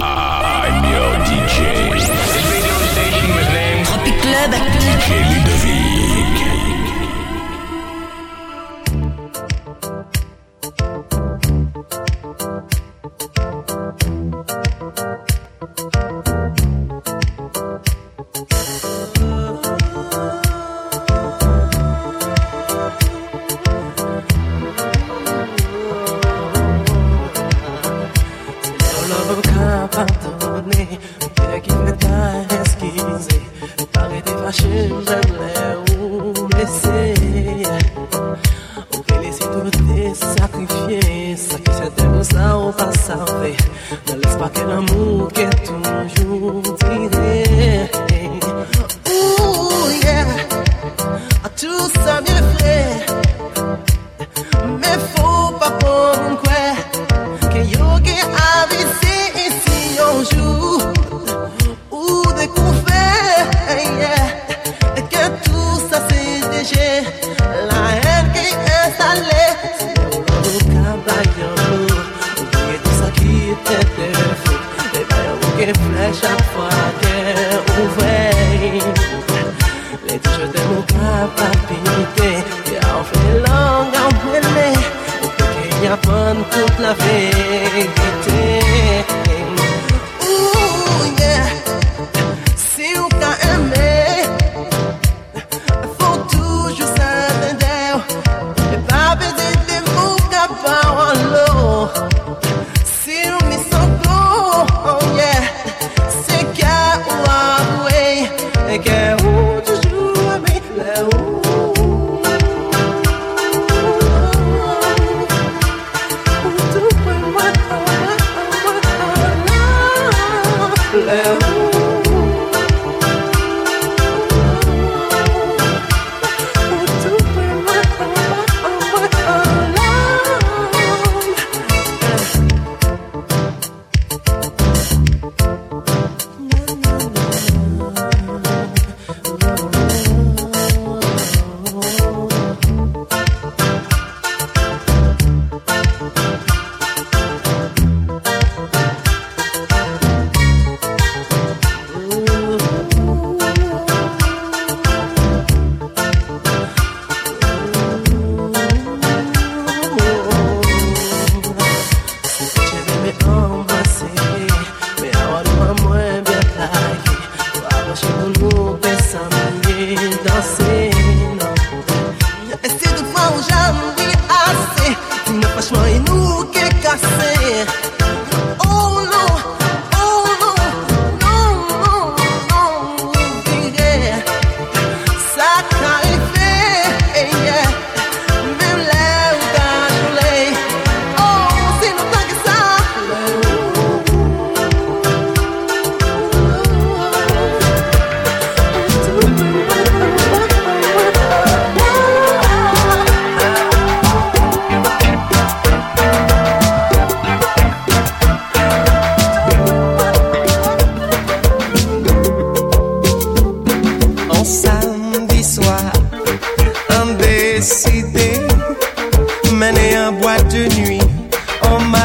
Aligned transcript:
I'm 0.00 0.84
your 0.92 1.12
DJ. 1.26 1.84
Tropic 3.84 4.14
Club 4.20 4.52
DJ 4.52 5.97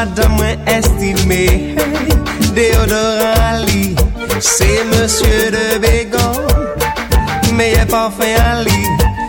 madame 0.04 0.34
mwen 0.34 0.58
estime 0.68 1.74
Deodora 2.54 3.56
li 3.66 3.96
Se 4.40 4.84
monsye 4.84 5.50
de 5.50 5.78
begon 5.78 6.36
Meye 7.56 7.86
parfum 7.86 8.36
ali 8.50 8.80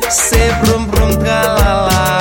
Se 0.10 0.52
prom 0.62 0.86
prom 0.92 1.12
tralala. 1.24 2.15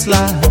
slide. 0.00 0.49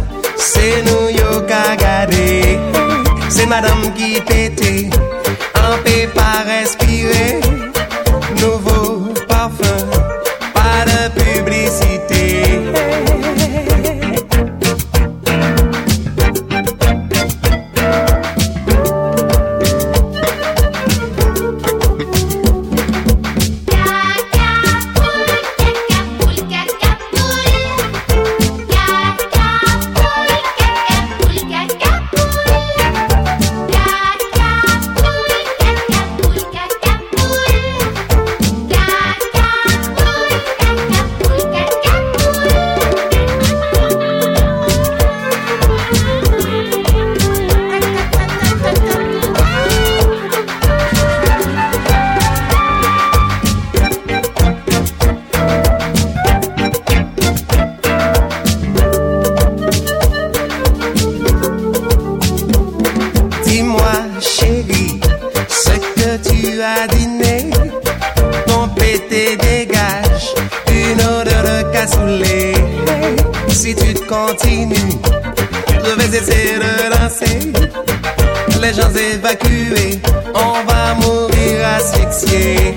Gens 78.73 78.93
évacués, 78.93 79.99
on 80.33 80.63
va 80.65 80.93
mourir 80.95 81.65
asphyxiés. 81.77 82.75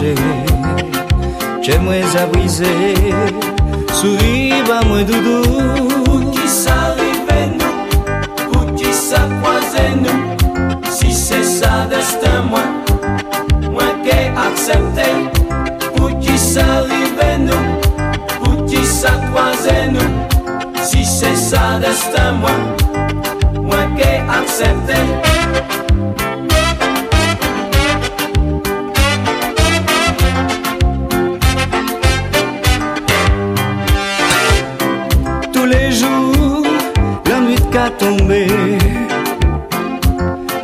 marcher 0.00 0.14
J'aimerais 1.62 2.02
à 2.16 2.26
briser 2.26 2.94
Souris 3.92 4.52
à 4.52 4.68
bah, 4.68 4.80
moi 4.88 5.02
doudou. 5.02 5.42
Où 6.10 6.30
qui 6.30 6.48
s'arrivait 6.48 7.50
nous? 7.58 8.58
Où 8.58 8.72
qui 8.74 8.92
s'accroisait 8.92 9.96
nous? 9.96 10.90
Si 10.90 11.12
c'est 11.12 11.44
ça 11.44 11.86
destin 11.90 12.42
moi 12.48 12.62
Moi 13.70 13.84
qui 14.04 14.10
accepté. 14.38 15.10
Où 16.00 16.08
qui 16.18 16.38
s'arrivait 16.38 17.38
nous? 17.38 18.50
Où 18.50 18.64
qui 18.64 18.84
s'accroisait 18.84 19.88
nous? 19.92 20.82
Si 20.82 21.04
c'est 21.04 21.36
ça 21.36 21.78
destin 21.80 22.32
moi 22.32 22.50
Moi 23.62 23.86
qui 23.96 24.08
accepté. 24.08 25.39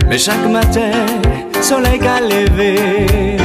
Mais 0.09 0.19
chaque 0.19 0.49
matin, 0.49 0.93
soleil 1.61 1.99
qu'à 1.99 2.21
lever. 2.21 3.37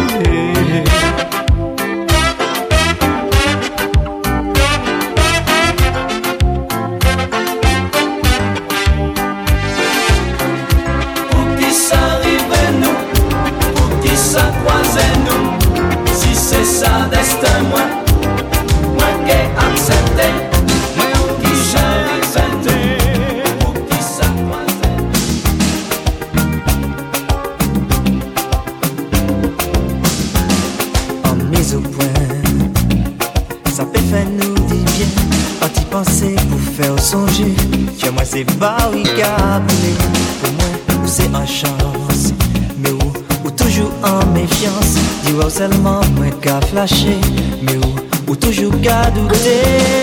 kache 46.81 47.19
Me 47.61 47.77
ou, 47.77 48.31
ou 48.31 48.35
toujou 48.35 48.71
ka 48.81 49.11
doute 49.11 50.00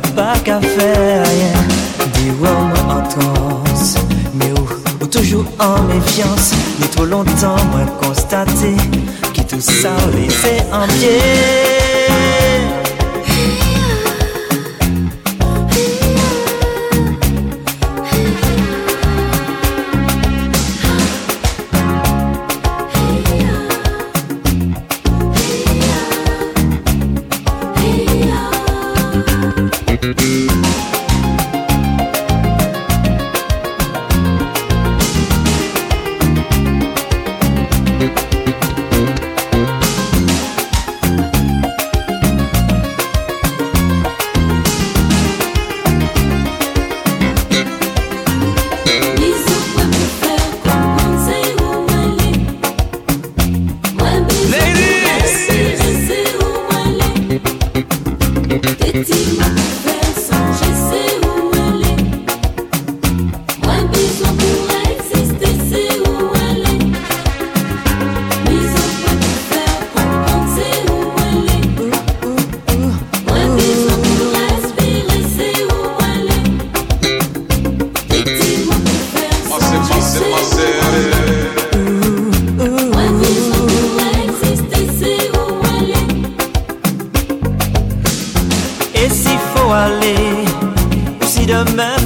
pas 0.00 0.34
qu'à 0.44 0.60
faire 0.60 1.24
rien. 1.24 2.08
Dis-moi 2.14 2.50
en 2.88 3.02
transe, 3.08 3.96
mais 4.34 4.50
où, 4.52 5.04
où 5.04 5.06
toujours 5.06 5.46
en 5.58 5.82
méfiance. 5.82 6.52
Mais 6.80 6.86
trop 6.88 7.04
longtemps, 7.04 7.56
moi 7.70 7.86
constaté 8.02 8.76
que 9.34 9.42
tout 9.42 9.60
ça, 9.60 9.90
on 10.04 10.16
les 10.16 10.28
en 10.72 10.86
pied. 10.86 12.83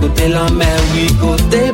Kote 0.00 0.28
la 0.28 0.48
mer, 0.50 0.80
oui, 0.94 1.06
kote. 1.20 1.65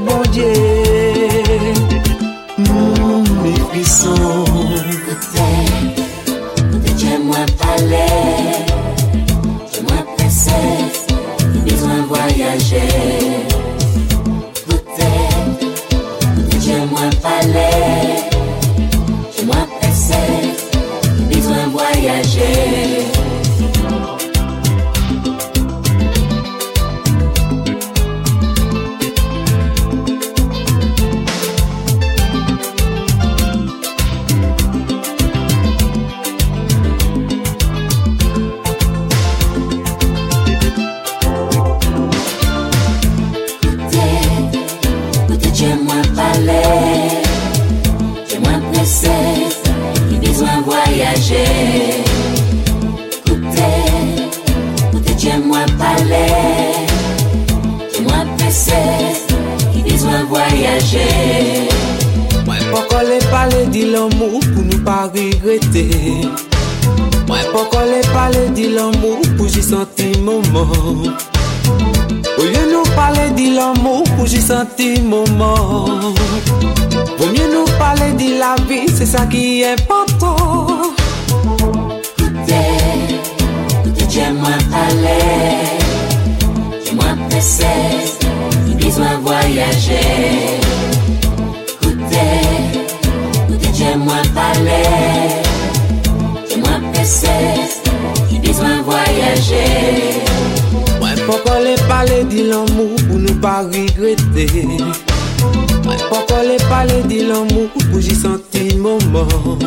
parler 106.83 107.03
de 107.05 107.29
l'amour 107.29 107.69
pour 107.91 108.01
j'y 108.01 108.15
sentir 108.15 108.77
mon 108.79 108.99
mort. 109.11 109.59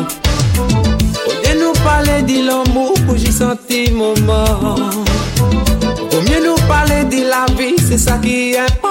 Au 1.26 1.58
nous 1.58 1.72
parler 1.82 2.22
de 2.22 2.46
l'amour 2.46 2.92
pour 3.06 3.16
j'y 3.16 3.32
sentir 3.32 3.92
mon 3.92 4.14
mort. 4.20 4.78
Mieux 6.28 6.44
nous 6.44 6.56
parler 6.68 7.04
de 7.04 7.28
la 7.28 7.46
vie, 7.56 7.76
c'est 7.78 7.98
ça 7.98 8.18
qui 8.18 8.52
est 8.52 8.58
important. 8.58 8.85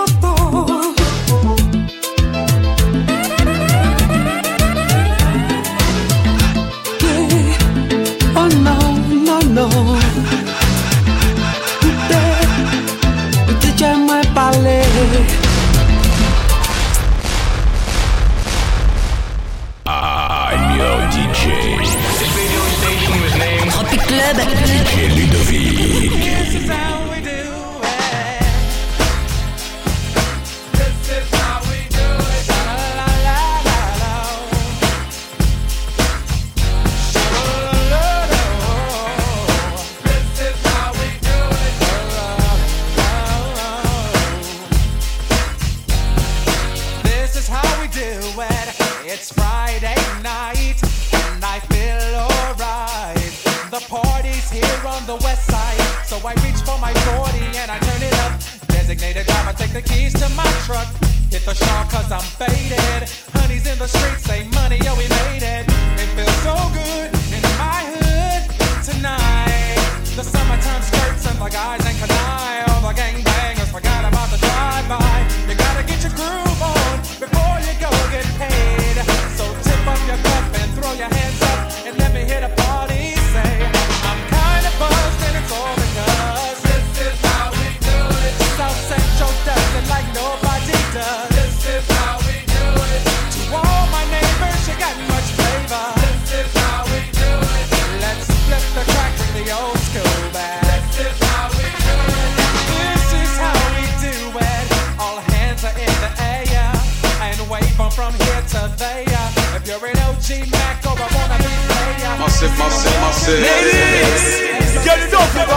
myself, 112.53 112.59
myself, 112.59 113.01
myself. 113.01 113.39
Ladies, 113.41 114.85
you 114.85 115.09
don't 115.09 115.33
give. 115.33 115.49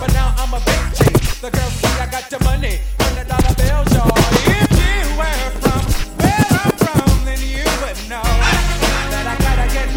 But 0.00 0.12
now 0.12 0.34
I'm 0.38 0.54
a 0.54 0.60
big 0.60 0.80
G. 0.96 1.04
The 1.40 1.50
girls 1.50 1.84
I 1.84 2.06
got 2.10 2.30
the 2.30 2.38
money. 2.44 2.78
Hundred 2.98 3.28
dollar 3.28 3.54
bills, 3.60 3.92
y'all. 3.94 4.10
If 4.48 4.70
you 4.80 4.96
were 5.20 5.50
from 5.60 5.82
where 6.20 6.46
I'm 6.60 6.72
from, 6.80 7.24
then 7.26 7.40
you 7.40 7.64
would 7.82 7.98
know 8.08 8.22
that 9.12 9.26
I 9.26 9.36
gotta 9.44 9.66
get. 9.74 9.88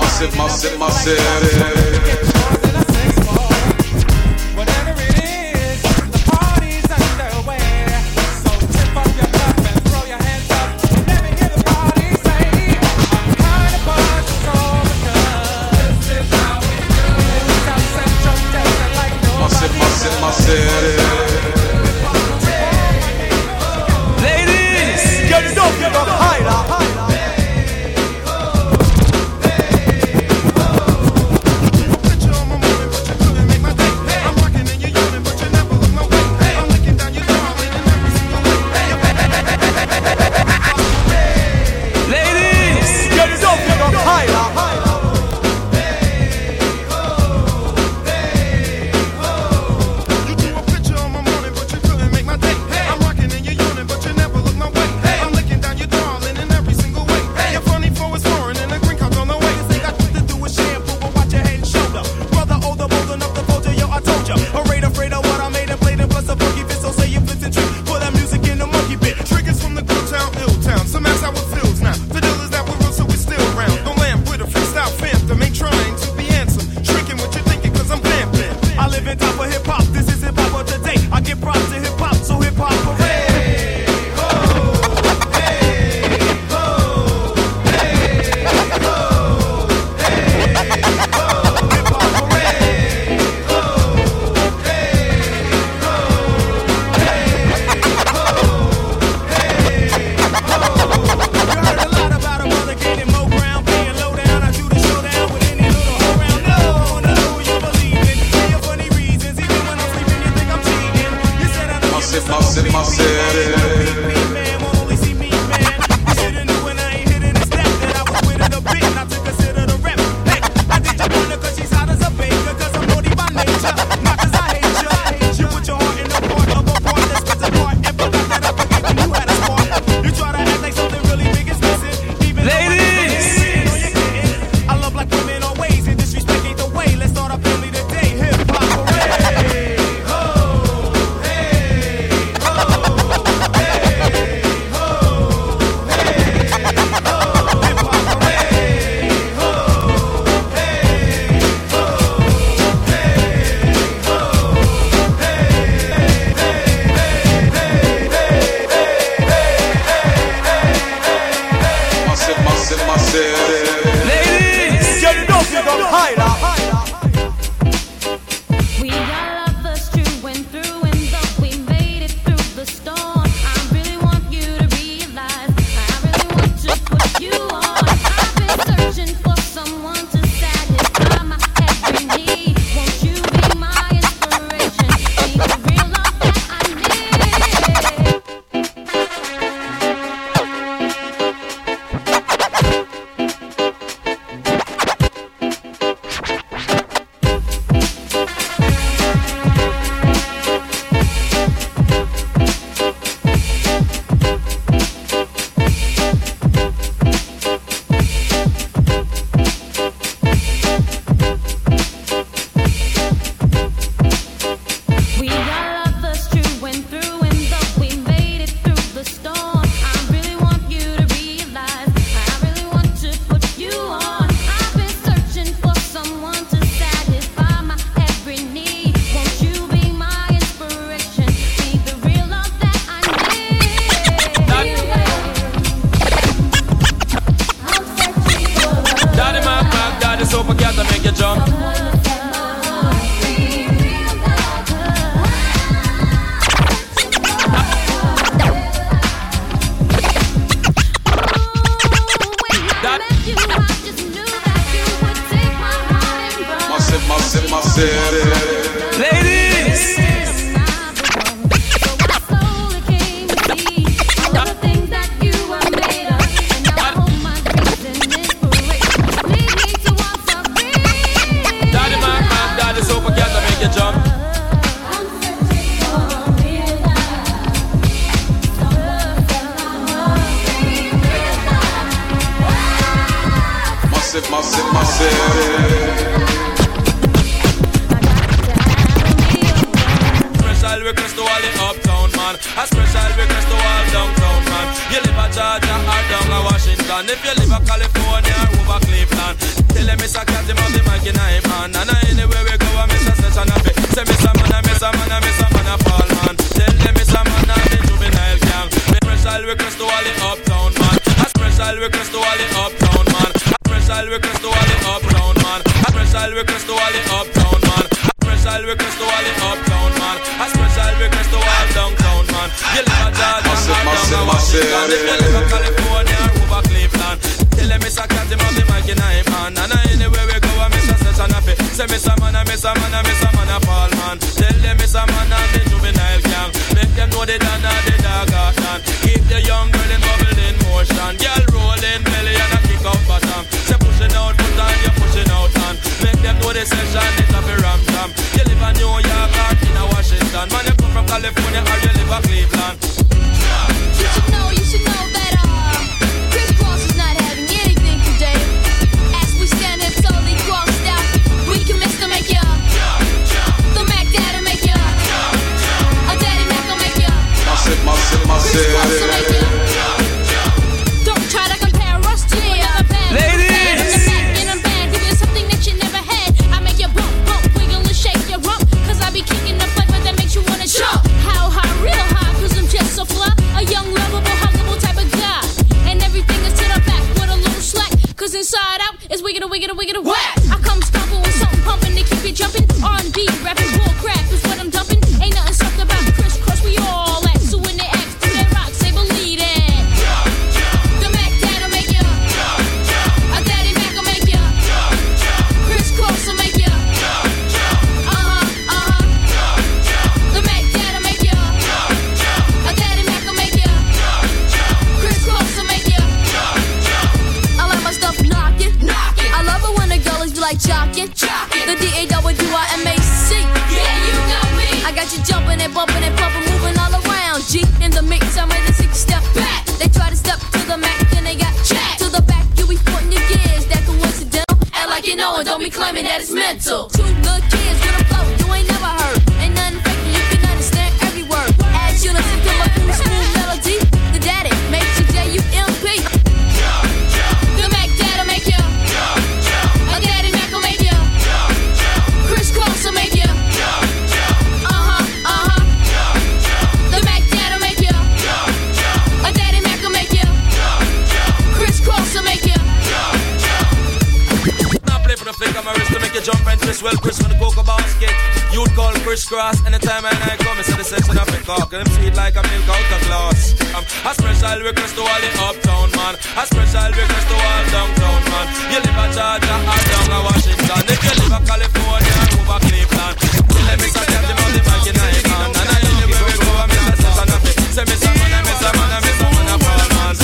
crisscross 469.24 469.65
anytime 469.65 470.03
and 470.03 470.19
I 470.19 470.36
come 470.36 470.57
into 470.57 470.76
the 470.76 470.84
section 470.84 471.17
of 471.17 471.28
it 471.32 471.43
cock. 471.47 471.69
Them 471.71 471.88
sweet 471.95 472.15
like 472.15 472.36
a 472.36 472.43
milk 472.43 472.67
out 472.67 472.91
of 472.91 473.01
glass. 473.07 473.55
Um, 473.71 473.84
a 474.03 474.11
special 474.11 474.59
request 474.67 474.95
to 474.95 475.01
all 475.01 475.21
the 475.24 475.32
uptown 475.47 475.88
man. 475.95 476.15
A 476.36 476.43
special 476.43 476.91
request 476.91 477.28
to 477.32 477.36
all 477.39 477.63
downtown 477.71 478.21
man. 478.28 478.45
You 478.67 478.80
live 478.84 478.99
a 478.99 479.05
Georgia 479.15 479.55
or 479.63 479.82
down 479.88 480.11
a 480.11 480.19
Washington. 480.28 480.84
If 480.91 480.99
you 481.07 481.13
live 481.24 481.36
a 481.36 481.39
California, 481.39 482.15
move 482.36 482.51
a 482.51 482.57
Cleveland. 482.67 483.15
Let 483.63 483.78
me 483.80 483.88
say 483.88 484.05
that 484.11 484.24
the 484.28 484.36
money 484.43 484.61
back 484.67 484.84
in 484.91 484.95
my 484.99 485.07
hand. 485.07 485.55
And 485.55 485.69
I 485.71 485.78
anywhere 485.88 486.24
we 486.28 486.34
go, 486.43 486.51
I'm 486.59 486.71
in 486.74 486.84
the 486.84 486.95
section 486.99 487.30
of 487.32 487.43
it. 487.47 487.55
Say 487.71 487.86
me 487.88 487.95
some 487.95 488.17
money, 488.19 488.39
me 488.43 488.53
some 488.59 488.76
money, 488.76 488.97
me 489.07 489.11
some 489.24 489.32
money, 489.39 489.55
fall 489.63 489.88
man. 489.93 490.15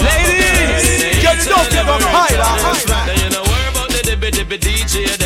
Ladies, 0.00 1.20
get 1.20 1.44
it 1.44 1.52
up, 1.52 1.66
give 1.68 1.84
them 1.84 2.02
high, 2.08 2.40
high 2.40 2.99
be 4.50 4.58
DJ 4.58 5.19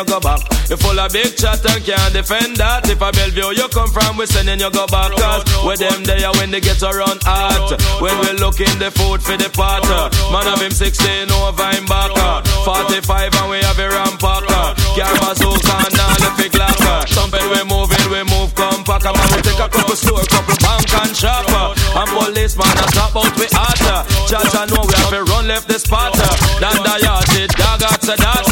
you 0.00 0.06
go 0.06 0.20
back. 0.20 0.40
You 0.68 0.76
full 0.76 0.98
of 0.98 1.12
big 1.12 1.36
chat 1.36 1.60
and 1.68 1.84
can't 1.84 2.12
defend 2.14 2.56
that. 2.56 2.88
If 2.88 3.02
a 3.02 3.12
Bellevue 3.12 3.52
you 3.52 3.68
come 3.68 3.90
from, 3.92 4.16
we 4.16 4.24
sending 4.24 4.60
you 4.60 4.70
go 4.70 4.86
back. 4.86 5.12
Cause 5.12 5.44
with 5.64 5.80
them 5.80 6.04
there 6.04 6.32
when 6.40 6.50
they 6.50 6.60
get 6.60 6.80
around 6.82 7.20
hot. 7.22 7.76
When 8.00 8.14
we 8.24 8.38
looking 8.40 8.72
the 8.80 8.88
food 8.88 9.20
for 9.20 9.36
the 9.36 9.50
pot. 9.52 9.84
Man 10.32 10.46
of 10.48 10.60
him 10.60 10.72
16 10.72 11.28
over 11.44 11.68
him 11.76 11.84
back. 11.84 12.12
45 12.64 13.34
and 13.34 13.48
we 13.50 13.58
have 13.60 13.76
a 13.76 13.88
rampacker. 13.92 14.66
Car 14.96 15.14
bazooka 15.20 15.76
and 15.84 15.98
all 16.00 16.18
the 16.24 16.30
big 16.40 16.54
locker. 16.56 16.98
Something 17.10 17.44
we 17.52 17.60
moving, 17.68 18.06
we 18.08 18.24
move 18.24 18.54
compact. 18.56 19.04
Man 19.04 19.28
we 19.36 19.40
take 19.44 19.60
a 19.60 19.68
couple 19.68 19.96
store, 19.98 20.24
couple 20.32 20.56
bank 20.64 20.88
and 20.96 21.12
shop. 21.12 21.44
And 21.50 22.08
policeman 22.14 22.72
a 22.72 22.86
top 22.94 23.16
out 23.20 23.34
we 23.36 23.46
hotter. 23.52 24.00
Chacha 24.24 24.64
know 24.70 24.86
we 24.86 24.94
have 24.96 25.12
to 25.12 25.20
run 25.28 25.44
left 25.50 25.68
the 25.68 25.76
spot. 25.76 26.14
Dan 26.62 26.78
the 26.80 26.94
yard, 27.04 27.28
it 27.36 27.52
dog 27.52 27.84
out 27.84 28.00
to 28.06 28.14
that. 28.16 28.49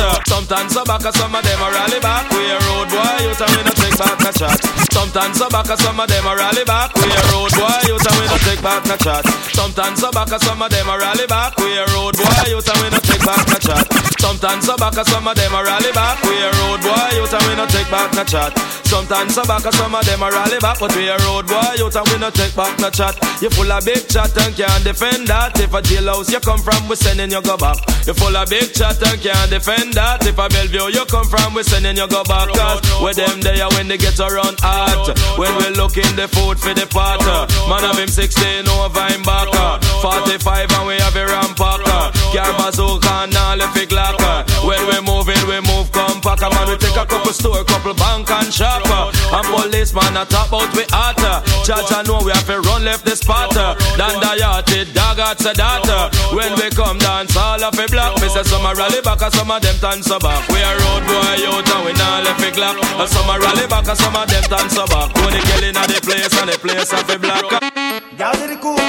Sometimes 0.59 0.74
some 0.74 0.86
back 0.90 1.14
some 1.14 1.34
of 1.34 1.44
them 1.44 1.61
a 1.62 1.70
rally 1.70 2.00
back. 2.02 2.26
We 2.34 2.50
a 2.50 2.59
road 2.66 2.90
boy, 2.90 3.14
you 3.22 3.30
tell 3.38 3.46
me 3.54 3.62
no 3.62 3.70
take 3.78 3.94
back 3.94 4.18
a 4.26 4.32
chat. 4.34 4.59
Sometimes 4.90 5.38
some 5.38 5.48
back 5.54 5.70
some 5.70 6.00
of 6.00 6.09
them 6.09 6.26
a 6.26 6.34
rally 6.34 6.64
back. 6.66 6.90
We 6.98 7.06
a 7.06 7.22
road 7.30 7.54
boy, 7.54 7.78
you 7.86 7.94
tell 8.02 8.18
me 8.18 8.26
no 8.26 8.36
take 8.42 8.61
back 8.61 8.82
a 8.90 8.98
chat. 8.98 9.22
Sometimes 9.54 10.00
some 10.00 10.11
back 10.11 10.34
some 10.42 10.61
of 10.61 10.68
them 10.68 10.88
a 10.88 10.98
rally 10.98 11.26
back. 11.28 11.56
We 11.59 11.78
a 11.78 11.86
road 11.94 12.16
boy, 12.18 12.42
you 12.50 12.61
tell 12.61 12.82
me 12.82 12.90
no 12.90 12.98
take 12.98 13.22
back 13.22 13.46
a 13.54 13.61
chat. 13.62 13.86
Sometimes 14.18 14.66
some 14.66 14.76
back 14.82 14.98
some 15.06 15.28
of 15.28 15.36
them 15.36 15.54
a 15.54 15.62
rally 15.62 15.92
back. 15.92 16.22
We 16.26 16.34
a 16.34 16.50
road 16.50 16.82
boy, 16.82 17.09
you 17.14 17.26
tell 17.30 17.48
me 17.48 17.54
no 17.54 17.66
take 17.66 17.90
back 17.90 18.12
no 18.18 18.24
chat. 18.24 18.77
Sometimes 18.89 19.34
some 19.34 19.47
back 19.47 19.66
and 19.66 19.74
some 19.74 19.95
of 19.95 20.01
them 20.07 20.22
a 20.22 20.30
rally 20.32 20.59
back, 20.61 20.80
but 20.80 20.97
we 20.97 21.09
a 21.09 21.16
road 21.28 21.47
boy, 21.47 21.76
you 21.76 21.91
tell 21.91 22.09
we 22.09 22.16
no 22.16 22.30
take 22.30 22.57
back 22.57 22.72
no 22.80 22.89
chat. 22.89 23.12
You 23.43 23.51
full 23.51 23.70
of 23.70 23.84
big 23.84 24.09
chat 24.09 24.32
and 24.41 24.57
can't 24.57 24.82
defend 24.82 25.28
that. 25.28 25.61
If 25.61 25.76
a 25.76 25.84
jailhouse 25.84 26.32
you 26.32 26.41
come 26.41 26.64
from, 26.64 26.89
we 26.89 26.97
sending 26.97 27.30
you 27.30 27.43
go 27.43 27.59
back. 27.61 27.76
You 28.09 28.14
full 28.16 28.34
of 28.34 28.49
big 28.49 28.72
chat 28.72 28.97
and 29.05 29.20
can't 29.20 29.51
defend 29.53 29.93
that. 29.93 30.24
If 30.24 30.41
a 30.41 30.49
Bellevue 30.49 30.89
you 30.97 31.05
come 31.05 31.28
from, 31.28 31.53
we 31.53 31.68
sending 31.68 32.01
you 32.01 32.09
go 32.09 32.24
back. 32.24 32.49
Cause 32.49 32.80
with 33.05 33.20
them 33.20 33.45
there 33.45 33.68
when 33.76 33.93
they 33.93 34.01
get 34.01 34.18
around 34.18 34.57
hot. 34.64 35.12
When 35.36 35.53
we 35.61 35.68
looking 35.76 36.16
the 36.16 36.24
food 36.24 36.57
for 36.57 36.72
the 36.72 36.89
pot. 36.89 37.20
Man 37.68 37.84
of 37.84 38.01
him 38.01 38.09
16 38.09 38.66
over 38.72 39.05
him 39.12 39.20
back. 39.20 39.53
45 40.01 40.72
and 40.72 40.86
we 40.89 40.97
have 40.97 41.12
a 41.12 41.28
rampacker. 41.28 42.17
Car 42.28 42.52
bazooka 42.60 43.24
and 43.24 43.36
all 43.36 43.56
the 43.56 43.66
big 43.72 43.90
locker. 43.90 44.44
When 44.66 44.80
we 44.84 45.00
moving, 45.00 45.40
we 45.48 45.64
move 45.64 45.88
compact. 45.92 46.44
Man, 46.44 46.68
we 46.68 46.76
take 46.76 46.96
a 46.96 47.06
couple 47.08 47.32
store, 47.32 47.64
couple 47.64 47.94
bank 47.94 48.30
and 48.30 48.52
shop. 48.52 48.84
And 48.84 49.46
policeman 49.48 50.16
a 50.16 50.24
top 50.28 50.52
out 50.52 50.68
we 50.76 50.84
hotter. 50.92 51.40
Chacha 51.64 52.04
know 52.04 52.20
we 52.20 52.32
have 52.32 52.46
to 52.46 52.60
run 52.60 52.84
left 52.84 53.04
the 53.04 53.16
spot. 53.16 53.56
Dan 53.56 54.20
the 54.20 54.84
dog 54.92 55.18
out 55.20 55.38
to. 55.40 56.10
When 56.36 56.52
we 56.60 56.68
come 56.70 56.98
dance, 56.98 57.36
all 57.36 57.64
of 57.64 57.78
it 57.78 57.90
black. 57.90 58.20
Me 58.20 58.28
say 58.28 58.44
some 58.44 58.64
a 58.64 58.74
rally 58.74 59.00
back 59.00 59.22
and 59.22 59.32
some 59.32 59.50
of 59.50 59.62
them 59.62 59.76
dance 59.80 60.08
back. 60.08 60.48
We 60.52 60.60
a 60.60 60.72
road 60.76 61.04
boy 61.08 61.48
out 61.48 61.64
and 61.64 61.84
we 61.88 61.92
not 61.96 62.24
left 62.24 62.44
it 62.44 62.54
black. 62.54 62.76
And 62.76 63.08
some 63.08 63.28
a 63.28 63.40
rally 63.40 63.66
back 63.66 63.88
and 63.88 63.98
some 63.98 64.14
of 64.14 64.28
them 64.28 64.44
dance 64.44 64.76
back. 64.76 65.08
When 65.24 65.32
the 65.32 65.40
girl 65.48 65.64
inna 65.64 65.84
the 65.88 65.98
place 66.04 66.34
and 66.36 66.48
the 66.52 66.58
place 66.60 66.92
of 66.92 67.08
it 67.08 67.20
black. 67.20 67.88
Garde 68.18 68.48
les 68.48 68.56
coups, 68.56 68.82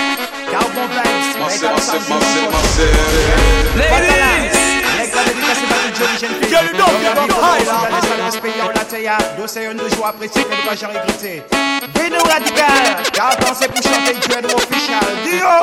garde 0.51 0.73
mon 0.73 0.87
flex. 0.87 1.07
Ladies! 3.75 4.69
Get 6.49 6.65
it 6.65 6.79
up, 6.79 6.89
get 6.99 7.17
up 7.17 7.29
high 7.29 7.65
là 7.65 9.17
Yo 9.37 9.45
c'est 9.45 9.67
un 9.67 9.75
deux 9.75 9.89
jours 9.89 10.07
après 10.07 10.27
c'est 10.33 10.43
pas 10.43 10.75
j'ai 10.75 10.85
radical 12.31 13.03
Car 13.13 13.37
danser 13.37 13.67
pour 13.67 13.83
chanter 13.83 14.13
du 14.13 14.27
de 14.41 14.53
official 14.55 15.09
Dio 15.23 15.53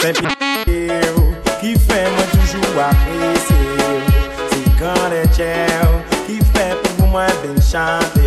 C'est 0.00 0.12
pire 0.12 1.16
qui 1.60 1.74
fait 1.74 2.08
moi 2.10 2.24
toujours 2.32 2.78
apprécier 2.82 4.00
C'est 4.50 4.70
quand 4.78 5.08
les 5.10 5.26
chèvres 5.36 5.91
mwen 7.12 7.30
ben 7.42 7.60
chante 7.62 8.20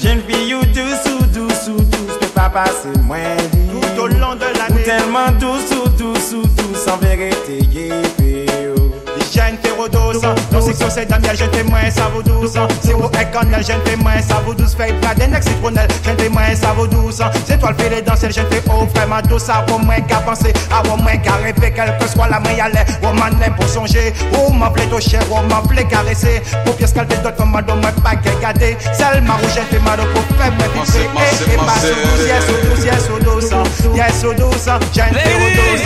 Jen 0.00 0.20
vi 0.26 0.48
you 0.48 0.60
dousou, 0.64 1.20
dousou, 1.34 1.76
dousou 1.76 2.18
Pe 2.20 2.26
pa 2.34 2.48
pase 2.50 2.88
mwen 3.04 3.36
li 3.52 3.76
Ou 3.76 4.84
telman 4.84 5.38
dousou, 5.38 5.88
dousou, 5.98 6.42
dousou 6.56 6.74
San 6.84 6.98
verete 6.98 7.60
yo 8.64 8.83
jeune 9.32 9.58
fais 9.62 9.70
redos 9.70 10.22
Non 10.52 10.60
c'est 10.60 10.72
que 10.72 10.90
c'est 10.90 11.06
dame, 11.06 11.22
jeune 11.34 11.52
fais 11.52 11.62
moins, 11.62 11.90
ça 11.90 12.08
vaut 12.08 12.22
douce 12.22 12.56
Zéro 12.82 13.10
école, 13.10 13.64
jeune 13.64 13.80
fais 13.84 13.96
moins, 13.96 14.20
ça 14.20 14.42
vaut 14.44 14.54
douce 14.54 14.74
Fait 14.74 14.92
pas 15.00 15.14
des 15.14 15.26
nex, 15.26 15.46
jeune 15.46 16.32
moins, 16.32 16.54
ça 16.54 16.72
vaut 16.76 16.86
douce 16.86 17.20
Étoile 17.48 17.74
fait 17.78 17.90
les 17.90 18.02
danses, 18.02 18.20
jeune 18.22 18.46
fais 18.50 18.62
haut, 18.70 18.86
vraiment 18.94 19.22
tout 19.28 19.38
ça 19.38 19.64
Pour 19.66 19.80
moins 19.80 20.00
qu'à 20.00 20.16
penser, 20.18 20.52
avant 20.70 20.96
moins 20.96 21.16
qu'à 21.16 21.34
rêver 21.36 21.72
Quelle 21.74 21.96
que 21.98 22.08
soit 22.08 22.28
la 22.28 22.40
main, 22.40 22.50
roman 23.02 23.30
n'est 23.38 23.50
pour 23.50 23.68
songer 23.68 24.12
Ou 24.32 24.52
m'en 24.52 24.70
plaît 24.70 24.88
au 24.92 25.00
cher, 25.00 25.22
ou 25.30 25.36
m'en 25.48 25.62
plaît 25.62 25.84
caresser. 25.84 26.42
Pour 26.64 26.76
pièce 26.76 26.92
qu'elle 26.92 27.06
fait 27.08 27.22
d'autres, 27.22 27.36
comme 27.36 27.52
pas 27.52 28.16
qu'à 28.16 28.34
garder. 28.40 28.76
Seulement 28.92 29.34
où 29.42 29.48
jeune 29.48 29.82
mal, 29.82 29.98
pour 30.12 30.36
faire 30.36 30.52
moins 30.52 30.68
vite 30.74 30.94
Et 31.46 31.56
yes, 32.26 32.46
sous 32.46 32.58
douce, 32.68 32.84
yes, 32.84 33.06
sous 33.06 33.18
douce 33.24 33.50
Yes, 33.94 34.20
sous 34.20 34.34
douce, 34.34 34.68
jeune 34.94 35.12
douce 35.12 35.84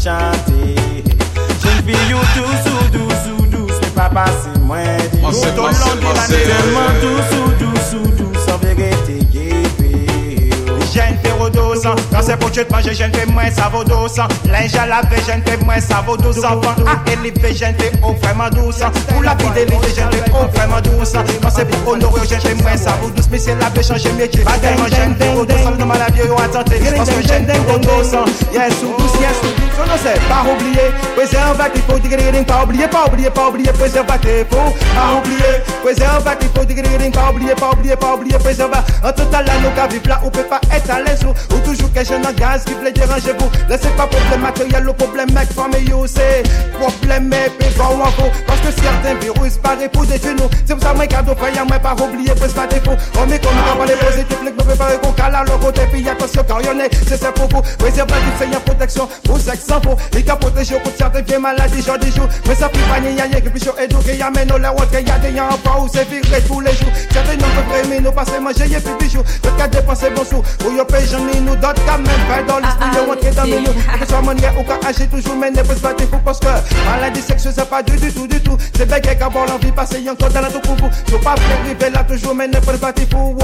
chanter. 0.00 1.04
Jen 1.60 1.82
pi 1.84 1.92
yo 2.08 2.18
dous 2.34 2.70
ou 2.72 2.88
dous 2.88 3.30
ou 3.38 3.46
dous, 3.46 3.80
mi 3.82 3.90
pa 3.94 4.08
pasi 4.08 4.48
mwen 4.64 4.96
di. 5.12 5.20
Tout 5.20 5.56
l'on 5.56 5.68
ou 7.36 7.52
dous 7.58 7.94
ou 7.98 8.08
dous, 8.16 8.52
an 8.52 8.58
vege 8.62 8.90
te. 9.04 9.18
Jen 10.90 11.18
pi 11.22 11.30
rodosan, 11.38 11.94
kan 12.10 12.22
se 12.24 12.36
pou 12.40 12.48
manje, 12.72 12.94
jen 12.96 13.12
pi 13.12 13.26
mwen 13.30 13.52
sa 13.52 13.68
lave, 14.88 15.20
jen 15.26 15.44
pi 15.44 15.58
mwen 15.66 15.80
sa 15.80 16.00
vodosan. 16.00 16.64
A 16.88 16.96
elive, 17.12 17.52
jen 17.52 17.76
pi 17.76 17.92
ou 18.02 18.16
vreman 18.22 18.50
dousan. 18.56 18.90
Pou 19.12 19.22
la 19.22 19.36
jen 19.94 20.08
pi 20.08 20.20
ou 20.32 20.48
vreman 20.56 20.80
dousan. 20.82 21.24
Kan 21.42 21.50
se 21.50 21.64
pou 21.68 21.92
honore, 21.92 22.24
jen 22.26 22.40
pi 22.40 22.56
mwen 22.62 22.78
sa. 22.78 22.96
Mi 23.30 23.38
se 23.38 23.54
la 23.60 23.68
ve 23.68 23.82
chanje 23.84 24.12
metye, 24.16 24.44
jen 24.96 25.14
pi 25.14 25.34
rodosan. 25.36 25.76
Nan 25.78 25.88
ma 25.88 25.98
la 25.98 26.08
vie 26.08 26.24
yo 26.24 26.40
atante, 26.40 26.80
jen 26.80 27.46
pi 27.46 27.64
rodosan. 27.68 28.24
Yes 28.52 28.80
ou 28.82 28.96
dous, 28.96 29.20
yes 29.20 29.44
ou. 29.44 29.59
On 29.80 29.92
ne 29.92 29.98
sait 29.98 30.20
pas 30.28 30.44
oublier. 30.44 30.92
Préservatif, 31.16 31.82
faut 31.88 31.98
dire 31.98 32.44
pas 32.44 32.62
oublier, 32.64 32.86
pas 32.86 33.06
oublier, 33.06 33.30
pas 33.30 33.48
oublier. 33.48 33.72
Préservatif, 33.72 34.46
faut 34.50 34.56
pas 34.94 35.18
oublier. 35.18 35.62
Préservatif, 35.82 36.48
faut 36.54 36.64
dire 36.64 36.82
pas 37.12 37.30
oublier, 37.30 37.54
pas 37.54 37.70
oublier, 37.70 37.96
pas 37.96 38.14
oublier. 38.14 38.38
Préservatif. 38.38 38.94
Là, 40.06 40.20
on 40.24 40.30
peut 40.30 40.42
pas 40.42 40.60
être 40.72 40.90
à 40.90 41.00
l'aise. 41.00 41.24
Ou 41.24 41.58
toujours 41.60 41.92
que 41.92 42.00
un 42.00 42.32
gaz 42.32 42.64
qui 42.64 42.74
voulait 42.74 42.92
déranger 42.92 43.32
vous. 43.38 43.50
Laissez 43.68 43.88
pas 43.96 44.06
problème 44.06 44.40
matériel, 44.40 44.82
le 44.84 44.92
problème 44.92 45.32
mec, 45.32 45.48
c'est 46.06 46.42
problème, 46.78 47.28
mais 47.28 47.50
pas 47.76 47.84
ou 47.84 48.02
en 48.02 48.06
faux. 48.06 48.30
Parce 48.46 48.60
que 48.60 48.72
certains 48.72 49.14
virus 49.14 49.56
paraît 49.58 49.88
pour 49.88 50.04
détruire 50.04 50.36
nous. 50.36 50.50
C'est 50.66 50.74
pour 50.74 50.82
ça, 50.82 51.06
cadeau, 51.06 51.34
frère, 51.36 51.66
moi, 51.66 51.78
pas 51.78 51.94
oublier, 52.02 52.32
défaut. 52.34 52.96
On 53.18 53.26
met 53.26 53.38
comme 53.38 53.52
on 53.80 53.84
les 53.84 53.94
positifs, 53.94 54.38
les 54.44 54.50
préparer 54.50 54.98
qu'on 54.98 55.12
cale 55.12 55.34
à 55.34 55.42
l'autre 55.44 55.60
côté, 55.60 55.82
puis 55.90 56.08
attention, 56.08 56.44
car 56.46 56.60
vous. 56.60 57.62
Préservatif, 57.78 58.40
une 58.44 58.60
protection 58.60 59.08
sexe 59.40 59.69
sans 59.70 59.80
faux. 59.80 59.96
Il 60.18 60.30
a 60.30 60.36
protégé 60.36 60.74
contre 60.74 60.96
certaines 60.96 61.24
vieilles 61.24 61.40
maladies, 61.40 61.82
genre 61.82 61.98
des 61.98 62.10
jours. 62.10 62.28
Mais 62.46 62.54
ça 62.54 62.68
fait 62.68 62.88
pas 62.88 63.00
ni 63.00 63.14
y'a 63.14 63.40
que 63.40 63.48
puis 63.48 63.62
chaud 63.62 63.74
et 63.80 63.86
doux, 63.86 63.98
a 63.98 64.30
mais 64.30 64.44
des 64.44 65.36
y'a 65.36 65.44
en 65.44 65.58
pas 65.58 65.78
où 65.80 65.88
c'est 65.92 66.08
viré 66.08 66.42
tous 66.46 66.60
les 66.60 66.72
jours. 66.72 66.92
Certains 67.12 67.36
mais 67.88 68.00
nous 68.00 68.12
passer 68.12 68.40
manger, 68.40 68.66
y'a 68.66 68.80
plus 68.80 68.96
bijoux. 68.98 69.22
D'autres 69.42 69.56
qu'à 69.56 69.68
dépenser 69.68 70.10
bon 70.10 70.24
sous. 70.24 70.42
Y'a 70.76 70.84
j'en 71.06 71.28
ai 71.28 71.40
nous, 71.40 71.56
d'autres 71.56 71.84
qu'à 71.84 71.96
même 71.96 72.06
faire 72.06 72.46
dans 72.46 72.58
l'esprit, 72.58 72.88
y'a 72.94 73.04
rentré 73.06 73.30
dans 73.30 73.44
le 73.44 73.60
nous. 73.60 74.00
Que 74.00 74.06
soit 74.08 74.22
manière 74.22 74.58
ou 74.58 74.64
qu'à 74.64 74.88
agir 74.88 75.08
toujours, 75.08 75.36
mais 75.36 75.50
ne 75.50 75.62
pas 75.62 76.18
parce 76.24 76.40
que 76.40 76.46
maladie 76.86 77.22
sexuelle, 77.22 77.54
c'est 77.56 77.68
pas 77.68 77.82
du, 77.82 77.96
tout, 77.96 78.26
du 78.26 78.40
tout. 78.40 78.56
C'est 78.76 78.86
bien 78.86 79.00
qu'à 79.00 79.24
avoir 79.24 79.46
l'envie, 79.46 79.72
passer 79.72 80.02
encore 80.10 80.30
dans 80.30 80.40
la 80.40 80.50
tout 80.50 80.60
pour 80.60 80.74
vous. 80.76 80.90
Faut 81.10 81.18
pas 81.18 81.36
faire 81.36 81.64
river 81.64 81.90
là 81.90 82.04
toujours, 82.04 82.34
mais 82.34 82.48
ne 82.48 82.58
pas 82.58 82.92
fou, 83.10 83.36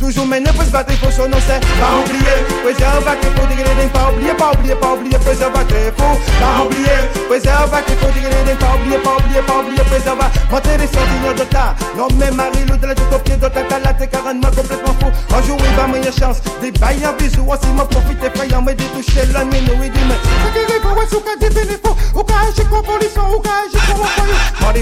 Toujours 0.00 0.26
mais 0.26 0.40
ne 0.40 0.50
peut 0.50 0.64
se 0.64 0.70
battre, 0.70 0.94
faut 0.94 1.10
son 1.10 1.28
nom, 1.28 1.36
c'est 1.46 1.60
pas 1.60 2.00
oublier. 2.00 2.40
Préservatif, 2.64 3.28
faut 3.36 3.46
les 3.52 3.86
pas 3.92 4.10
oublier, 4.10 4.32
pas 4.32 4.52
oublier, 4.56 4.74
pas 4.74 4.94
oublier, 4.94 5.18
préservatif, 5.18 5.92
faut 5.98 6.16
pas 6.40 6.64
oublier. 6.64 7.04
Préservatif, 7.28 7.96
faut 8.00 8.08
les 8.16 8.54
pas 8.56 8.74
oublier, 8.80 8.96
pas 8.96 9.16
oublier, 9.20 9.42
pas 9.42 9.58
oublier, 9.60 9.84
préservatif. 9.84 10.40
Monter 10.50 10.78
les 10.80 10.86
sentiments 10.86 11.36
de 11.36 11.44
ta, 11.44 11.76
non 11.98 12.08
mais 12.16 12.30
Marie, 12.30 12.64
l'eau 12.66 12.76
de 12.76 12.86
la 12.86 12.94
tout 12.94 13.12
au 13.14 13.18
pied 13.18 13.36
de 13.36 13.46
ta 13.46 13.78
la 13.78 13.92
t'es 13.92 14.06
carrément 14.06 14.48
complètement 14.48 14.96
fou. 15.04 15.12
Un 15.36 15.42
jour, 15.42 15.58
il 15.60 15.76
va 15.76 15.86
meilleure 15.86 16.16
chance, 16.16 16.40
des 16.62 16.72
bails 16.72 17.04
en 17.04 17.12
bisou, 17.20 17.44
aussi 17.44 17.68
m'a 17.76 17.84
profité, 17.84 18.30
frayant, 18.34 18.62
mais 18.62 18.74
de 18.74 18.84
toucher 18.96 19.28
nous, 19.28 19.84
il 19.84 19.92
dit, 19.92 20.00
mais 20.08 20.16
c'est 20.24 20.52
qui 20.56 20.64
les 20.64 20.80
ouais, 20.80 21.06
sous 21.12 21.20
des 21.38 21.52
téléphons, 21.52 21.94
ou 22.14 22.20
agir 22.24 22.64
comme 22.70 22.82
police, 22.88 23.16
ou 23.20 23.36
agir 23.36 23.80
comme 23.84 24.00
un 24.00 24.08
foyer. 24.16 24.32
On 24.64 24.72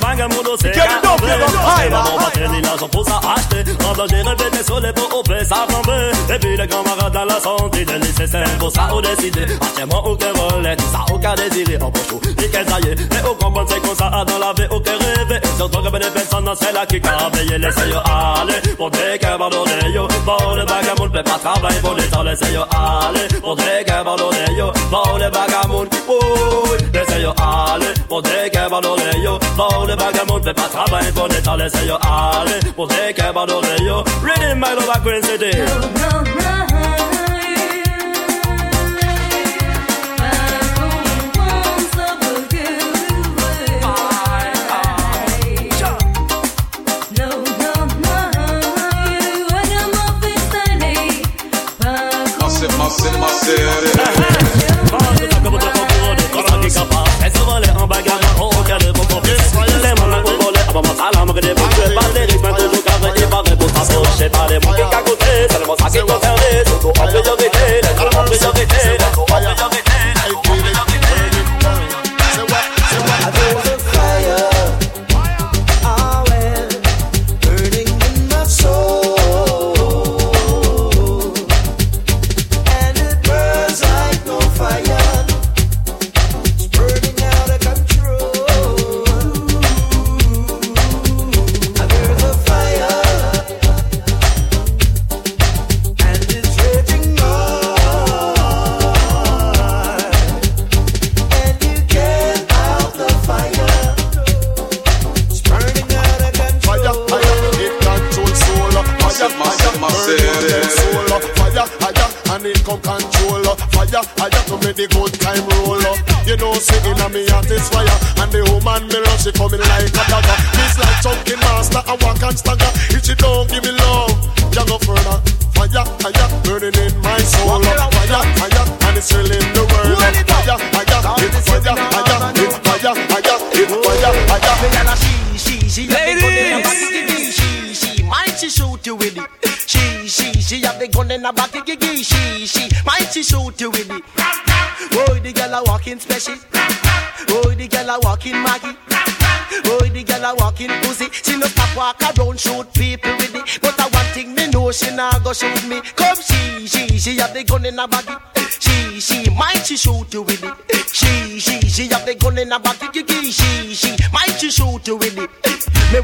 mange 0.00 0.36
monosyre. 0.36 0.72
Et 0.72 1.90
maman 1.90 2.18
va 2.18 2.30
traîner 2.30 2.60
l'argent 2.62 2.88
pour 2.88 3.04
s'acheter. 3.04 3.64
Remblage 3.84 4.12
et 4.12 4.22
répéter 4.22 4.64
sur 4.64 4.80
les 4.80 4.92
pots 4.92 5.08
au 5.18 5.22
paix, 5.22 5.44
ça 5.44 5.66
flambait. 5.68 6.34
Et 6.34 6.38
puis 6.38 6.56
les 6.56 6.66
grands 6.66 6.82
dans 6.82 7.24
la 7.24 7.40
santé, 7.40 7.84
de 7.84 7.92
nécessaire 7.92 8.48
pour 8.58 8.70
ça 8.70 8.88
au 8.92 9.00
décider. 9.00 9.44
Achetez-moi 9.60 10.02
aucun 10.04 10.32
volet, 10.32 10.76
ça 10.92 11.04
aucun 11.12 11.34
désiré. 11.34 11.78
En 11.82 11.90
poche, 11.90 12.02
et 12.30 12.48
qu'elle 12.48 12.72
aille. 12.72 12.94
Et 12.94 13.28
au 13.28 13.36
c'est 13.68 13.80
comme 13.80 13.96
ça, 13.96 14.24
dans 14.26 14.38
la 14.38 14.52
vie, 14.52 14.68
aucun 14.70 14.92
rêve. 14.92 15.40
Que 15.88 15.98
des 15.98 16.10
personnes, 16.10 16.50
c'est 16.60 16.72
là 16.72 16.84
qui 16.86 17.00
laissez-le. 17.00 18.76
Pour 18.76 18.90
des 18.90 19.17
pardonnés 19.38 19.92
yo 19.94 20.06
Bon 20.26 20.54
le 20.54 20.64
vagabond 20.66 21.08
peut 21.08 21.22
pas 21.22 21.38
travailler 21.38 21.80
pour 21.80 21.94
les 21.94 22.06
temps 22.08 22.22
Laissez 22.22 22.52
yo 22.52 22.62
aller, 22.62 23.28
pour 23.40 23.56
des 23.56 23.84
cœurs 23.86 24.04
pardonnés 24.04 24.56
yo 24.58 24.72
Bon 24.90 25.16
le 25.16 25.30
vagabond, 25.30 25.86
oui 26.08 26.78
Laissez 26.92 27.22
yo 27.22 27.30
aller, 27.38 27.94
pour 28.08 28.22
des 28.22 28.50
cœurs 28.52 28.68
pardonnés 28.68 29.22
yo 29.22 29.38
Bon 29.56 29.84
le 29.86 29.94
vagabond 29.94 30.42
fait 30.42 30.54
pas 30.54 30.68
travailler 30.68 31.12
pour 31.12 31.28
l'État 31.28 31.56
Laissez 31.56 31.86
yo 31.86 31.94
aller, 31.94 32.72
pour 32.74 32.88
des 32.88 33.14
cœurs 33.14 33.32
pardonnés 33.32 33.82
yo 33.82 34.02
Reading 34.22 34.58
my 34.58 34.74
love 34.74 34.90
a 34.94 34.98
Green 35.00 35.22
City 35.22 35.56
Massive, 52.88 53.18
massive, 53.20 53.68
C'est 64.16 64.30
pas 64.30 64.46
les 64.48 64.54
mots 64.54 64.72
qui 64.72 64.80
qu'à 64.90 65.02
côté, 65.02 65.26
c'est 65.48 65.60
le 65.60 65.66
mot 65.66 65.76
ça 65.78 65.90
qui 65.90 65.98
doit 65.98 66.18
faire 66.18 66.34
les 66.34 66.72
autos 66.72 66.88
en 66.88 66.92
priorité, 66.92 67.48
les 67.82 67.90
autos 67.90 68.18
en 68.18 68.24
priorité, 68.24 68.76
les 68.84 69.04
autos 69.04 69.20
en 69.20 69.36
priorité. 69.36 69.77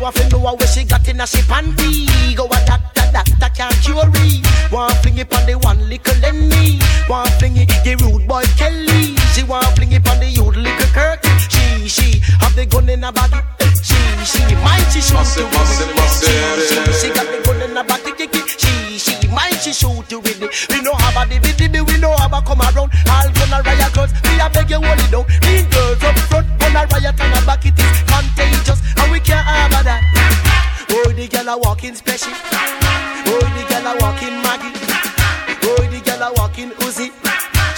Want 0.04 0.16
to 0.16 0.28
know 0.28 0.54
where 0.54 0.66
she 0.68 0.84
got 0.84 1.08
in 1.08 1.18
a 1.18 1.26
she 1.26 1.38
panty. 1.48 2.36
Go 2.36 2.46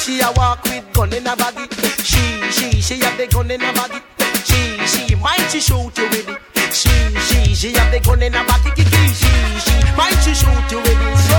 She 0.06 0.20
a 0.20 0.30
walk 0.36 0.62
with 0.62 0.86
gun 0.92 1.12
in 1.12 1.26
a 1.26 1.34
baggy. 1.34 1.66
She, 2.04 2.22
she, 2.52 2.80
she 2.80 3.00
have 3.02 3.18
the 3.18 3.26
gun 3.26 3.50
in 3.50 3.60
a 3.60 3.72
baggy. 3.74 3.98
She, 4.46 4.78
she, 4.86 5.16
might 5.16 5.50
she 5.50 5.58
shoot 5.58 5.98
you 5.98 6.06
with 6.06 6.30
it. 6.30 6.38
She, 6.70 6.94
she, 7.26 7.54
she 7.56 7.72
have 7.72 7.90
the 7.90 7.98
gun 7.98 8.22
in 8.22 8.32
a 8.32 8.46
baggy. 8.46 8.70
She, 8.86 9.34
she, 9.66 9.74
might 9.98 10.14
she 10.22 10.30
shoot 10.30 10.70
you 10.70 10.78
with 10.78 10.94
it. 10.94 11.18
So, 11.26 11.34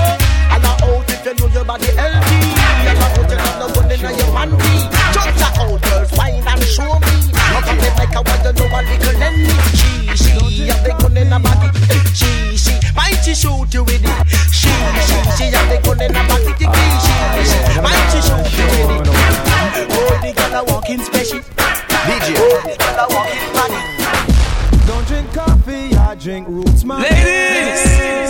all 0.52 0.68
out 0.84 1.08
if 1.08 1.24
you 1.24 1.34
know 1.40 1.48
your 1.48 1.64
body 1.64 1.88
healthy. 1.96 2.40
All 2.84 3.08
out 3.08 3.32
you 3.32 3.38
have 3.40 3.56
no 3.56 3.68
gun 3.72 3.88
in 3.90 4.02
your 4.04 4.12
panty. 4.36 4.76
Just 5.16 5.40
a 5.40 5.48
out 5.64 5.82
girls, 5.88 6.12
wine 6.20 6.44
and 6.44 6.64
show 6.68 6.92
me. 6.92 7.16
Up 7.56 7.64
on 7.72 7.78
the 7.80 7.88
mic, 7.96 8.12
I 8.12 8.20
want 8.20 8.44
to 8.44 8.52
know 8.52 8.68
a 8.68 8.80
little 8.84 9.16
Lenny. 9.16 9.48
She, 9.80 10.12
she 10.12 10.68
have 10.68 10.84
the 10.84 10.92
gun 11.00 11.16
in 11.16 11.32
a 11.32 11.40
baggy. 11.40 11.72
She, 12.12 12.58
she, 12.60 12.76
might 12.92 13.16
she 13.24 13.34
shoot 13.34 13.74
you 13.74 13.86
with 13.88 14.04
it. 14.04 14.27
Drink 26.28 26.48
roots, 26.50 26.84
my 26.84 27.02
Ladies! 27.04 28.26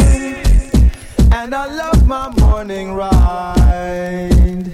And 1.31 1.55
I 1.55 1.65
love 1.65 2.05
my 2.05 2.29
morning 2.39 2.93
ride. 2.93 4.71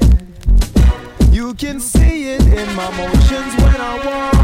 You 1.32 1.54
can 1.54 1.80
see 1.80 2.34
it 2.34 2.42
in 2.42 2.76
my 2.76 2.90
motions 2.98 3.56
when 3.64 3.78
I 3.80 3.94
walk. 4.08 4.36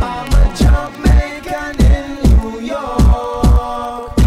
I'm 0.00 0.32
a 0.32 0.44
Jamaican 0.56 1.76
in 1.92 2.06
New 2.40 2.60
York. 2.72 4.18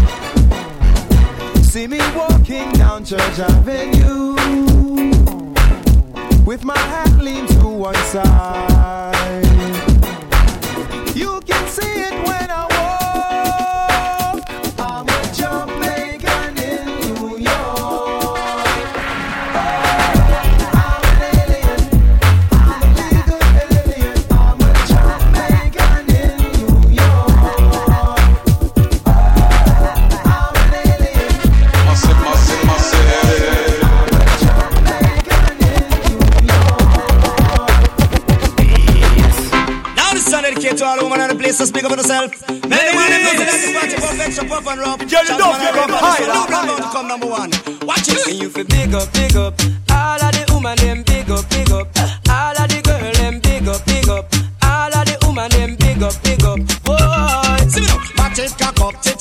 See 1.64 1.88
me 1.88 1.98
walking 2.14 2.70
down 2.74 3.04
Church 3.04 3.40
Avenue 3.40 4.36
with 6.44 6.62
my 6.62 6.78
hat 6.78 7.18
leaned 7.20 7.48
to 7.48 7.66
one 7.66 7.96
side. 8.12 9.45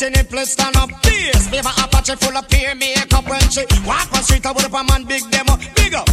In 0.05 0.13
it, 0.13 0.29
place 0.29 0.51
stand 0.51 0.75
up. 0.77 0.89
Bass, 1.01 1.47
favor 1.49 1.73
Apache 1.83 2.15
full 2.15 2.37
of 2.37 2.47
peer 2.49 2.75
makeup 2.75 3.27
when 3.27 3.41
she 3.49 3.65
walk 3.85 4.11
on 4.13 4.23
street. 4.23 4.45
I 4.45 4.51
would 4.51 4.65
up 4.65 4.73
a 4.73 4.83
man 4.83 5.03
big 5.05 5.23
demo. 5.31 5.57
Big 5.75 5.93
up, 5.93 6.07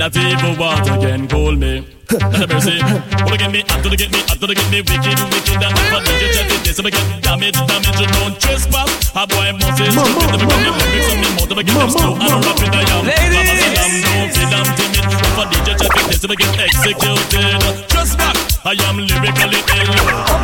Not 0.00 0.16
even 0.16 0.56
water 0.56 0.96
can 0.96 1.28
cool 1.28 1.52
me. 1.52 1.84
Not 2.08 2.32
a 2.40 2.48
mercy. 2.48 2.80
Wanna 3.20 3.36
get 3.36 3.52
me 3.52 3.60
hot, 3.68 3.84
to 3.84 3.92
get 3.92 4.08
me 4.08 4.24
hot, 4.24 4.40
to 4.40 4.48
get 4.48 4.64
me 4.72 4.80
wicked, 4.80 5.20
wicked. 5.28 5.60
And 5.60 5.76
if 5.76 5.92
I 5.92 6.00
do 6.00 6.12
you 6.16 6.40
it, 6.40 6.64
this 6.64 6.80
will 6.80 6.88
get 6.88 7.04
damage, 7.20 7.60
damage. 7.68 8.00
You 8.00 8.08
don't 8.16 8.32
trespass. 8.40 9.12
A 9.12 9.28
boy 9.28 9.52
must 9.60 9.76
say 9.76 9.92
something 9.92 10.24
to 10.32 10.38
become 10.40 10.62
the 10.64 10.72
lyrics 10.72 11.04
of 11.04 11.20
me 11.20 11.28
mouth. 11.36 11.52
To 11.52 11.54
get 11.60 11.76
them 11.76 11.90
slow 11.92 12.16
and 12.16 12.32
rapid 12.32 12.72
I 12.72 12.88
am. 12.96 13.04
Mama 13.12 13.52
salam, 13.60 13.92
don't 14.00 14.32
feel 14.32 14.52
I'm 14.56 14.68
timid. 14.72 15.04
If 15.04 15.36
I 15.36 15.44
DJ 15.52 15.68
chat 15.76 15.92
it, 15.92 16.04
this 16.08 16.22
will 16.24 16.32
get 16.32 16.52
executed. 16.64 17.60
Just 17.92 18.16
back. 18.16 18.36
I 18.64 18.80
am 18.88 18.96
lyrically 19.04 19.60
ill. 19.60 19.92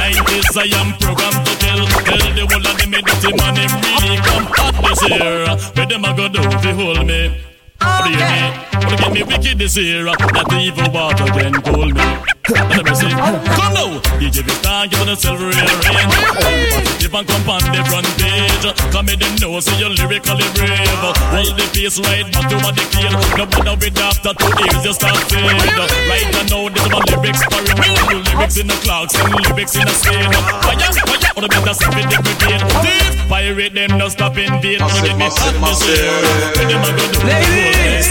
90s 0.05 0.53
I 0.53 0.69
am 0.77 0.93
programmed 1.01 1.49
to 1.49 1.53
kill. 1.57 1.81
Tell 2.05 2.25
the 2.29 2.45
whole 2.45 2.61
of 2.61 2.77
me 2.93 3.01
dirty 3.01 3.33
man 3.33 3.57
him 3.57 3.73
really 3.73 4.21
come 4.21 4.53
hot 4.53 4.77
this 4.85 5.01
year. 5.09 5.49
Where 5.73 5.89
them 5.89 6.05
a 6.05 6.13
go 6.13 6.29
do 6.29 6.45
fi 6.61 6.77
hold 6.77 7.09
me? 7.09 7.56
What 7.81 8.05
do 8.05 8.11
you 8.11 8.17
mean? 8.19 8.53
Wanna 8.83 8.97
get 8.97 9.13
me 9.13 9.23
wicked 9.23 9.59
this 9.59 9.77
year? 9.77 10.05
Not 10.05 10.53
even 10.53 10.93
water 10.93 11.25
can 11.27 11.53
cool 11.63 11.87
me. 11.87 12.36
Let 12.47 12.87
me 12.87 12.95
see. 12.95 13.11
Come 13.11 13.75
now, 13.75 13.99
DJ 14.23 14.47
Vistar, 14.47 14.87
give 14.87 15.03
it 15.03 15.11
a 15.11 15.17
silver 15.17 15.51
earring. 15.51 16.11
Positive 16.71 17.15
and 17.15 17.27
come 17.27 17.51
on 17.51 17.63
the 17.75 17.83
front 17.91 18.07
page. 18.23 18.67
Come 18.95 19.09
in 19.11 19.19
the 19.19 19.27
know, 19.43 19.59
so 19.59 19.75
you're 19.75 19.91
lyrically 19.91 20.47
brave. 20.55 20.87
Hold 21.35 21.59
the 21.59 21.67
face 21.75 21.99
right 21.99 22.23
back 22.31 22.47
to 22.47 22.57
what 22.63 22.79
they 22.79 22.87
kill. 22.95 23.11
No 23.35 23.51
bother 23.51 23.75
with 23.75 23.99
after 23.99 24.31
two 24.31 24.53
years, 24.63 24.79
you 24.87 24.95
start 24.95 25.19
fade. 25.27 25.43
Right 26.07 26.31
now, 26.47 26.71
this 26.71 26.87
is 26.87 26.91
my 26.95 27.03
lyrics 27.11 27.43
for 27.51 27.59
experiment. 27.67 28.31
Lyrics 28.31 28.57
in 28.63 28.67
the 28.71 28.79
clouds 28.79 29.15
and 29.19 29.27
lyrics 29.43 29.75
in 29.75 29.83
the 29.83 29.95
stain. 29.99 30.31
Fire, 30.63 30.79
fire, 31.03 31.33
or 31.35 31.43
the 31.43 31.51
better 31.51 31.75
self 31.75 31.99
in 31.99 32.07
the 32.07 32.19
brigade. 32.23 32.63
Thief, 32.79 33.27
pirate 33.27 33.75
them, 33.75 33.99
no 33.99 34.07
stop 34.07 34.39
in 34.39 34.55
vain. 34.63 34.79
Wanna 34.79 35.03
get 35.03 35.19
me 35.19 35.27
hot 35.35 35.51
this 35.67 35.83
year? 35.83 36.15
Where 36.55 36.67
them 36.71 36.79
a 36.79 36.91
go 36.95 37.05
do? 37.11 37.19
Ladies! 37.27 38.07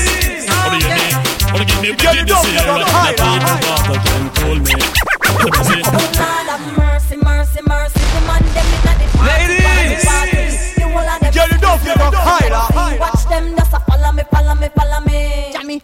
What 0.51 0.75
do 0.75 0.83
you 0.83 0.91
mean? 0.91 1.24
Wanna 1.53 1.65
get 1.65 1.81
me 1.81 1.89
wicked 1.91 2.27
this 2.27 2.43
year? 2.47 2.65
Not 2.65 2.81
even 2.81 3.41
water 3.65 3.99
can 4.03 4.25
cool 4.35 4.59
me. 4.59 4.75
Let 4.75 5.51
me 5.51 5.59
see. 5.65 5.81
Lord 5.85 6.15
have 6.15 6.65
mercy, 6.77 7.15
mercy, 7.17 7.61
mercy. 7.67 8.01
Woman, 8.15 8.43
them 8.55 8.67
inna 8.75 8.93
the 8.99 9.05
party, 9.17 9.47
Ladies! 9.47 10.05
party, 10.05 10.31
party. 10.35 10.41
The 10.75 10.83
whole 10.89 11.09
of 11.09 11.19
them 11.21 11.31
Girl, 11.33 11.47
you 11.51 11.59
don't 11.59 11.79
feel 11.81 12.01
up 12.01 12.13
high, 12.15 12.47
lah. 12.49 12.67
party. 12.71 12.99
Watch 12.99 13.23
them, 13.29 13.55
just 13.55 13.73
a 13.73 13.79
follow 13.79 14.11
me, 14.11 14.23
follow 14.31 14.55
me, 14.55 14.67
follow 14.75 14.99
me. 15.05 15.51
Jammy. 15.53 15.81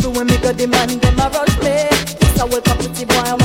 So 0.00 0.10
when 0.10 0.26
me 0.26 0.36
go 0.38 0.52
the 0.52 0.66
man, 0.66 0.88
them 0.98 1.18
a 1.20 1.26
rush 1.30 1.56
me. 1.62 1.88
It's 2.24 2.40
a 2.40 2.46
welcome 2.46 2.78
pretty 2.78 3.04
boy, 3.04 3.36